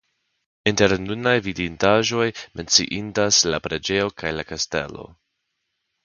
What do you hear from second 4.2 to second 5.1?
kaj la kastelo.